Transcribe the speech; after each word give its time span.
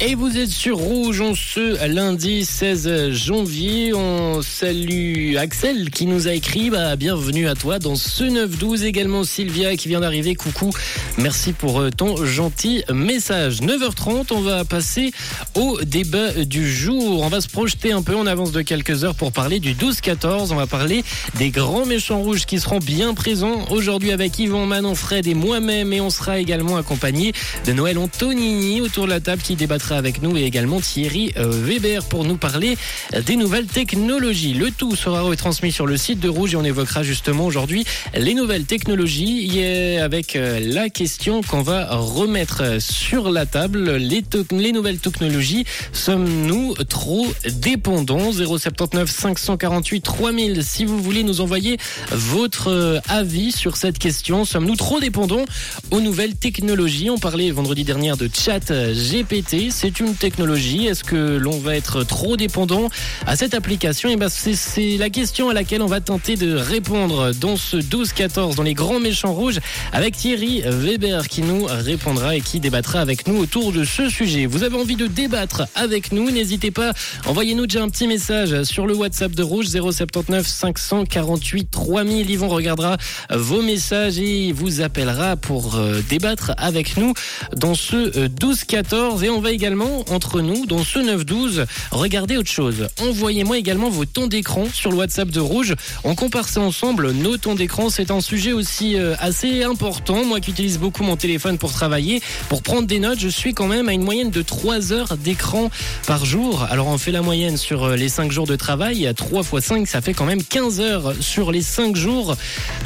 Et 0.00 0.14
vous 0.14 0.38
êtes 0.38 0.50
sur 0.50 0.76
Rouge 0.76 1.20
en 1.20 1.34
ce 1.34 1.84
lundi 1.88 2.44
16 2.44 3.10
janvier. 3.10 3.92
On 3.94 4.42
salue 4.42 5.34
Axel 5.36 5.90
qui 5.90 6.06
nous 6.06 6.28
a 6.28 6.34
écrit 6.34 6.70
bah, 6.70 6.94
bienvenue 6.94 7.48
à 7.48 7.56
toi 7.56 7.80
dans 7.80 7.96
ce 7.96 8.22
9-12. 8.22 8.84
Également 8.84 9.24
Sylvia 9.24 9.74
qui 9.74 9.88
vient 9.88 9.98
d'arriver. 9.98 10.36
Coucou. 10.36 10.70
Merci 11.16 11.52
pour 11.52 11.80
euh, 11.80 11.90
ton 11.90 12.24
gentil 12.24 12.84
message. 12.92 13.60
9h30, 13.60 14.26
on 14.30 14.40
va 14.40 14.64
passer 14.64 15.10
au 15.56 15.80
débat 15.82 16.44
du 16.44 16.72
jour. 16.72 17.20
On 17.22 17.28
va 17.28 17.40
se 17.40 17.48
projeter 17.48 17.90
un 17.90 18.02
peu 18.02 18.14
en 18.14 18.28
avance 18.28 18.52
de 18.52 18.62
quelques 18.62 19.02
heures 19.02 19.16
pour 19.16 19.32
parler 19.32 19.58
du 19.58 19.74
12-14. 19.74 20.52
On 20.52 20.56
va 20.56 20.68
parler 20.68 21.02
des 21.38 21.50
grands 21.50 21.86
méchants 21.86 22.22
rouges 22.22 22.46
qui 22.46 22.60
seront 22.60 22.78
bien 22.78 23.14
présents 23.14 23.66
aujourd'hui 23.70 24.12
avec 24.12 24.38
Yvon, 24.38 24.64
Manon, 24.64 24.94
Fred 24.94 25.26
et 25.26 25.34
moi-même. 25.34 25.92
Et 25.92 26.00
on 26.00 26.10
sera 26.10 26.38
également 26.38 26.76
accompagné 26.76 27.32
de 27.66 27.72
Noël 27.72 27.98
Antonini 27.98 28.80
autour 28.80 29.06
de 29.06 29.10
la 29.10 29.18
table 29.18 29.42
qui 29.42 29.56
débattra 29.56 29.87
avec 29.96 30.22
nous 30.22 30.36
et 30.36 30.42
également 30.42 30.80
Thierry 30.80 31.32
euh, 31.36 31.50
Weber 31.50 32.04
pour 32.04 32.24
nous 32.24 32.36
parler 32.36 32.76
des 33.26 33.36
nouvelles 33.36 33.66
technologies. 33.66 34.54
Le 34.54 34.70
tout 34.70 34.96
sera 34.96 35.22
retransmis 35.22 35.72
sur 35.72 35.86
le 35.86 35.96
site 35.96 36.20
de 36.20 36.28
Rouge 36.28 36.54
et 36.54 36.56
on 36.56 36.64
évoquera 36.64 37.02
justement 37.02 37.46
aujourd'hui 37.46 37.84
les 38.14 38.34
nouvelles 38.34 38.64
technologies 38.64 39.62
avec 39.98 40.36
euh, 40.36 40.60
la 40.60 40.88
question 40.88 41.42
qu'on 41.42 41.62
va 41.62 41.88
remettre 41.94 42.80
sur 42.80 43.30
la 43.30 43.46
table. 43.46 43.96
Les, 43.96 44.22
les 44.50 44.72
nouvelles 44.72 44.98
technologies, 44.98 45.64
sommes-nous 45.92 46.74
trop 46.88 47.26
dépendants? 47.46 48.32
079 48.32 49.10
548 49.10 50.00
3000 50.00 50.64
si 50.64 50.84
vous 50.84 51.00
voulez 51.00 51.22
nous 51.22 51.40
envoyer 51.40 51.78
votre 52.10 52.68
euh, 52.68 53.00
avis 53.08 53.52
sur 53.52 53.76
cette 53.76 53.98
question. 53.98 54.44
Sommes-nous 54.44 54.76
trop 54.76 55.00
dépendants 55.00 55.44
aux 55.90 56.00
nouvelles 56.00 56.36
technologies? 56.36 57.10
On 57.10 57.18
parlait 57.18 57.50
vendredi 57.50 57.84
dernier 57.84 58.12
de 58.16 58.28
chat 58.32 58.72
GPT 58.72 59.70
c'est 59.78 60.00
une 60.00 60.16
technologie. 60.16 60.88
Est-ce 60.88 61.04
que 61.04 61.36
l'on 61.36 61.56
va 61.60 61.76
être 61.76 62.02
trop 62.02 62.36
dépendant 62.36 62.88
à 63.28 63.36
cette 63.36 63.54
application? 63.54 64.08
Et 64.08 64.14
eh 64.14 64.16
ben 64.16 64.28
c'est 64.28 64.96
la 64.96 65.08
question 65.08 65.50
à 65.50 65.54
laquelle 65.54 65.82
on 65.82 65.86
va 65.86 66.00
tenter 66.00 66.34
de 66.34 66.52
répondre 66.52 67.30
dans 67.34 67.56
ce 67.56 67.76
12-14 67.76 68.56
dans 68.56 68.64
les 68.64 68.74
grands 68.74 68.98
méchants 68.98 69.32
rouges 69.32 69.60
avec 69.92 70.16
Thierry 70.16 70.62
Weber 70.66 71.28
qui 71.28 71.42
nous 71.42 71.66
répondra 71.66 72.34
et 72.34 72.40
qui 72.40 72.58
débattra 72.58 73.00
avec 73.00 73.28
nous 73.28 73.38
autour 73.38 73.70
de 73.70 73.84
ce 73.84 74.08
sujet. 74.08 74.46
Vous 74.46 74.64
avez 74.64 74.76
envie 74.76 74.96
de 74.96 75.06
débattre 75.06 75.62
avec 75.76 76.10
nous? 76.10 76.28
N'hésitez 76.32 76.72
pas, 76.72 76.92
envoyez-nous 77.26 77.68
déjà 77.68 77.84
un 77.84 77.88
petit 77.88 78.08
message 78.08 78.64
sur 78.64 78.84
le 78.84 78.96
WhatsApp 78.96 79.30
de 79.30 79.44
Rouge 79.44 79.66
079 79.66 80.44
548 80.44 81.70
3000. 81.70 82.28
Yvon 82.28 82.48
regardera 82.48 82.96
vos 83.30 83.62
messages 83.62 84.18
et 84.18 84.50
vous 84.50 84.80
appellera 84.80 85.36
pour 85.36 85.76
euh, 85.76 86.00
débattre 86.08 86.50
avec 86.56 86.96
nous 86.96 87.14
dans 87.54 87.74
ce 87.74 88.26
12-14 88.26 88.94
euh, 88.94 89.22
et 89.22 89.30
on 89.30 89.40
va 89.40 89.52
également 89.52 89.67
entre 89.76 90.40
nous 90.40 90.66
dans 90.66 90.82
ce 90.82 90.98
9-12. 90.98 91.66
Regardez 91.90 92.36
autre 92.36 92.50
chose. 92.50 92.88
Envoyez-moi 93.02 93.58
également 93.58 93.90
vos 93.90 94.06
temps 94.06 94.26
d'écran 94.26 94.66
sur 94.72 94.90
le 94.90 94.96
WhatsApp 94.96 95.28
de 95.28 95.40
Rouge. 95.40 95.74
On 96.04 96.14
compare 96.14 96.48
ça 96.48 96.60
ensemble. 96.60 97.10
Nos 97.10 97.36
temps 97.36 97.54
d'écran, 97.54 97.90
c'est 97.90 98.10
un 98.10 98.20
sujet 98.20 98.52
aussi 98.52 98.96
euh, 98.96 99.14
assez 99.18 99.62
important. 99.62 100.24
Moi 100.24 100.40
qui 100.40 100.52
utilise 100.52 100.78
beaucoup 100.78 101.02
mon 101.02 101.16
téléphone 101.16 101.58
pour 101.58 101.72
travailler, 101.72 102.22
pour 102.48 102.62
prendre 102.62 102.86
des 102.86 102.98
notes, 102.98 103.18
je 103.18 103.28
suis 103.28 103.52
quand 103.52 103.66
même 103.66 103.88
à 103.88 103.92
une 103.92 104.02
moyenne 104.04 104.30
de 104.30 104.40
3 104.40 104.92
heures 104.92 105.16
d'écran 105.18 105.70
par 106.06 106.24
jour. 106.24 106.66
Alors 106.70 106.86
on 106.86 106.96
fait 106.96 107.12
la 107.12 107.22
moyenne 107.22 107.58
sur 107.58 107.84
euh, 107.84 107.96
les 107.96 108.08
5 108.08 108.32
jours 108.32 108.46
de 108.46 108.56
travail. 108.56 109.12
3 109.14 109.42
x 109.42 109.66
5, 109.66 109.86
ça 109.86 110.00
fait 110.00 110.14
quand 110.14 110.26
même 110.26 110.42
15 110.42 110.80
heures 110.80 111.12
sur 111.20 111.52
les 111.52 111.62
5 111.62 111.94
jours 111.94 112.36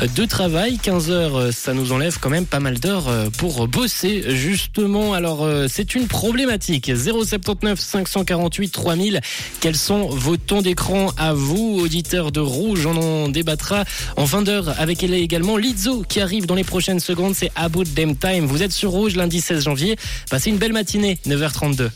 euh, 0.00 0.06
de 0.16 0.24
travail. 0.24 0.78
15 0.78 1.10
heures, 1.10 1.52
ça 1.52 1.74
nous 1.74 1.92
enlève 1.92 2.18
quand 2.20 2.30
même 2.30 2.46
pas 2.46 2.60
mal 2.60 2.80
d'heures 2.80 3.10
pour 3.38 3.68
bosser 3.68 4.24
justement. 4.34 5.14
Alors 5.14 5.46
c'est 5.68 5.94
une 5.94 6.06
problématique. 6.06 6.71
079 6.80 7.78
548 7.78 8.70
3000. 8.70 9.20
Quels 9.60 9.76
sont 9.76 10.06
vos 10.08 10.36
tons 10.36 10.62
d'écran 10.62 11.10
à 11.16 11.34
vous, 11.34 11.80
auditeurs 11.82 12.32
de 12.32 12.40
Rouge? 12.40 12.86
On 12.86 12.96
en 12.96 13.28
débattra 13.28 13.84
en 14.16 14.26
fin 14.26 14.42
d'heure 14.42 14.74
avec 14.80 15.02
elle 15.02 15.14
également 15.14 15.56
Lizzo 15.56 16.04
qui 16.08 16.20
arrive 16.20 16.46
dans 16.46 16.54
les 16.54 16.64
prochaines 16.64 17.00
secondes. 17.00 17.34
C'est 17.34 17.50
About 17.56 17.84
Them 17.84 18.16
Time. 18.16 18.46
Vous 18.46 18.62
êtes 18.62 18.72
sur 18.72 18.90
Rouge 18.90 19.16
lundi 19.16 19.40
16 19.40 19.64
janvier. 19.64 19.96
Passez 20.30 20.50
une 20.50 20.58
belle 20.58 20.72
matinée, 20.72 21.18
9h32. 21.26 21.90